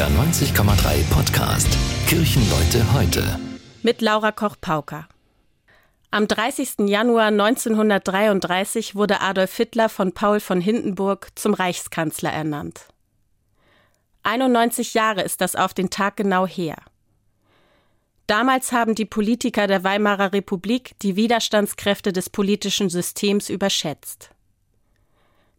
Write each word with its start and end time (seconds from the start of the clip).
NDR 0.00 0.18
90,3 0.18 1.04
Podcast. 1.10 1.68
Kirchenleute 2.06 2.90
heute. 2.94 3.38
Mit 3.82 4.00
Laura 4.00 4.32
Koch-Pauker. 4.32 5.06
Am 6.10 6.26
30. 6.26 6.88
Januar 6.88 7.26
1933 7.26 8.94
wurde 8.94 9.20
Adolf 9.20 9.54
Hitler 9.54 9.90
von 9.90 10.12
Paul 10.12 10.40
von 10.40 10.62
Hindenburg 10.62 11.28
zum 11.34 11.52
Reichskanzler 11.52 12.32
ernannt. 12.32 12.86
91 14.22 14.94
Jahre 14.94 15.20
ist 15.20 15.42
das 15.42 15.54
auf 15.54 15.74
den 15.74 15.90
Tag 15.90 16.16
genau 16.16 16.46
her. 16.46 16.76
Damals 18.26 18.72
haben 18.72 18.94
die 18.94 19.04
Politiker 19.04 19.66
der 19.66 19.84
Weimarer 19.84 20.32
Republik 20.32 20.92
die 21.02 21.16
Widerstandskräfte 21.16 22.14
des 22.14 22.30
politischen 22.30 22.88
Systems 22.88 23.50
überschätzt. 23.50 24.30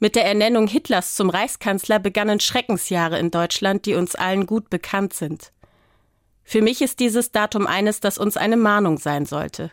Mit 0.00 0.14
der 0.14 0.24
Ernennung 0.24 0.68
Hitlers 0.68 1.14
zum 1.14 1.28
Reichskanzler 1.28 1.98
begannen 1.98 2.38
Schreckensjahre 2.38 3.18
in 3.18 3.32
Deutschland, 3.32 3.84
die 3.84 3.94
uns 3.94 4.14
allen 4.14 4.46
gut 4.46 4.70
bekannt 4.70 5.12
sind. 5.12 5.52
Für 6.44 6.62
mich 6.62 6.80
ist 6.82 7.00
dieses 7.00 7.32
Datum 7.32 7.66
eines, 7.66 8.00
das 8.00 8.16
uns 8.16 8.36
eine 8.36 8.56
Mahnung 8.56 8.98
sein 8.98 9.26
sollte. 9.26 9.72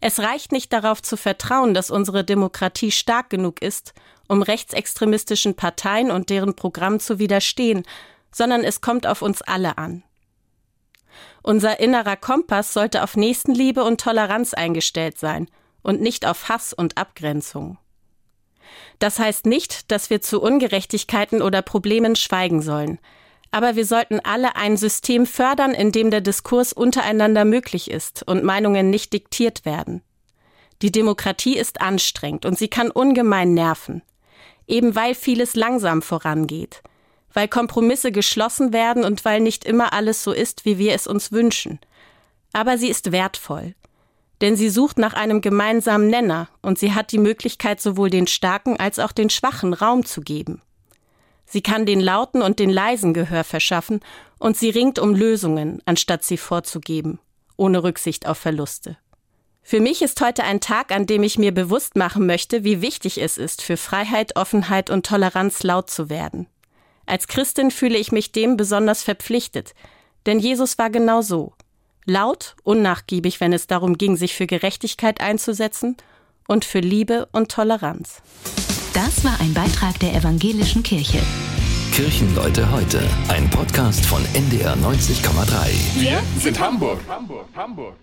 Es 0.00 0.20
reicht 0.20 0.52
nicht 0.52 0.72
darauf 0.72 1.02
zu 1.02 1.16
vertrauen, 1.16 1.72
dass 1.72 1.90
unsere 1.90 2.24
Demokratie 2.24 2.92
stark 2.92 3.30
genug 3.30 3.62
ist, 3.62 3.94
um 4.28 4.42
rechtsextremistischen 4.42 5.56
Parteien 5.56 6.10
und 6.10 6.28
deren 6.28 6.54
Programm 6.54 7.00
zu 7.00 7.18
widerstehen, 7.18 7.84
sondern 8.30 8.64
es 8.64 8.82
kommt 8.82 9.06
auf 9.06 9.22
uns 9.22 9.40
alle 9.40 9.78
an. 9.78 10.02
Unser 11.42 11.80
innerer 11.80 12.16
Kompass 12.16 12.74
sollte 12.74 13.02
auf 13.02 13.16
Nächstenliebe 13.16 13.82
und 13.82 14.00
Toleranz 14.00 14.52
eingestellt 14.52 15.18
sein 15.18 15.48
und 15.82 16.02
nicht 16.02 16.26
auf 16.26 16.50
Hass 16.50 16.74
und 16.74 16.98
Abgrenzung. 16.98 17.78
Das 18.98 19.18
heißt 19.18 19.46
nicht, 19.46 19.90
dass 19.90 20.10
wir 20.10 20.22
zu 20.22 20.40
Ungerechtigkeiten 20.40 21.42
oder 21.42 21.62
Problemen 21.62 22.16
schweigen 22.16 22.62
sollen. 22.62 22.98
Aber 23.50 23.76
wir 23.76 23.86
sollten 23.86 24.20
alle 24.20 24.56
ein 24.56 24.76
System 24.76 25.26
fördern, 25.26 25.72
in 25.72 25.92
dem 25.92 26.10
der 26.10 26.20
Diskurs 26.20 26.72
untereinander 26.72 27.44
möglich 27.44 27.90
ist 27.90 28.22
und 28.26 28.44
Meinungen 28.44 28.90
nicht 28.90 29.12
diktiert 29.12 29.64
werden. 29.64 30.02
Die 30.82 30.92
Demokratie 30.92 31.56
ist 31.56 31.80
anstrengend 31.80 32.44
und 32.44 32.58
sie 32.58 32.68
kann 32.68 32.90
ungemein 32.90 33.54
nerven. 33.54 34.02
Eben 34.66 34.94
weil 34.94 35.14
vieles 35.14 35.54
langsam 35.54 36.02
vorangeht. 36.02 36.82
Weil 37.32 37.48
Kompromisse 37.48 38.12
geschlossen 38.12 38.72
werden 38.72 39.04
und 39.04 39.24
weil 39.24 39.40
nicht 39.40 39.64
immer 39.64 39.92
alles 39.92 40.22
so 40.22 40.32
ist, 40.32 40.64
wie 40.64 40.78
wir 40.78 40.94
es 40.94 41.06
uns 41.06 41.32
wünschen. 41.32 41.78
Aber 42.52 42.78
sie 42.78 42.88
ist 42.88 43.12
wertvoll 43.12 43.74
denn 44.40 44.56
sie 44.56 44.68
sucht 44.68 44.98
nach 44.98 45.14
einem 45.14 45.40
gemeinsamen 45.40 46.08
Nenner 46.08 46.48
und 46.62 46.78
sie 46.78 46.92
hat 46.92 47.12
die 47.12 47.18
Möglichkeit, 47.18 47.80
sowohl 47.80 48.10
den 48.10 48.26
Starken 48.26 48.78
als 48.78 48.98
auch 48.98 49.12
den 49.12 49.30
Schwachen 49.30 49.72
Raum 49.72 50.04
zu 50.04 50.20
geben. 50.20 50.62
Sie 51.46 51.62
kann 51.62 51.86
den 51.86 52.00
Lauten 52.00 52.42
und 52.42 52.58
den 52.58 52.70
Leisen 52.70 53.14
Gehör 53.14 53.44
verschaffen 53.44 54.00
und 54.38 54.56
sie 54.56 54.70
ringt 54.70 54.98
um 54.98 55.14
Lösungen, 55.14 55.80
anstatt 55.86 56.24
sie 56.24 56.36
vorzugeben, 56.36 57.18
ohne 57.56 57.82
Rücksicht 57.82 58.26
auf 58.26 58.38
Verluste. 58.38 58.98
Für 59.62 59.80
mich 59.80 60.02
ist 60.02 60.20
heute 60.20 60.44
ein 60.44 60.60
Tag, 60.60 60.92
an 60.92 61.06
dem 61.06 61.22
ich 61.22 61.38
mir 61.38 61.52
bewusst 61.52 61.96
machen 61.96 62.26
möchte, 62.26 62.62
wie 62.62 62.82
wichtig 62.82 63.20
es 63.20 63.38
ist, 63.38 63.62
für 63.62 63.76
Freiheit, 63.76 64.36
Offenheit 64.36 64.90
und 64.90 65.06
Toleranz 65.06 65.62
laut 65.62 65.90
zu 65.90 66.08
werden. 66.08 66.46
Als 67.04 67.26
Christin 67.26 67.70
fühle 67.70 67.98
ich 67.98 68.12
mich 68.12 68.32
dem 68.32 68.56
besonders 68.56 69.02
verpflichtet, 69.02 69.74
denn 70.26 70.38
Jesus 70.40 70.78
war 70.78 70.90
genau 70.90 71.20
so 71.20 71.52
laut, 72.06 72.56
unnachgiebig, 72.62 73.40
wenn 73.40 73.52
es 73.52 73.66
darum 73.66 73.98
ging, 73.98 74.16
sich 74.16 74.34
für 74.34 74.46
Gerechtigkeit 74.46 75.20
einzusetzen 75.20 75.96
und 76.48 76.64
für 76.64 76.80
Liebe 76.80 77.28
und 77.32 77.50
Toleranz. 77.50 78.22
Das 78.94 79.24
war 79.24 79.38
ein 79.40 79.52
Beitrag 79.52 79.98
der 80.00 80.14
evangelischen 80.14 80.82
Kirche. 80.82 81.20
Kirchenleute 81.92 82.70
heute, 82.70 83.02
ein 83.28 83.48
Podcast 83.50 84.04
von 84.06 84.22
NDR 84.34 84.74
90,3. 84.76 86.00
Wir 86.00 86.22
sind 86.38 86.58
Hamburg. 86.58 87.00
Hamburg, 87.08 87.46
Hamburg. 87.54 87.94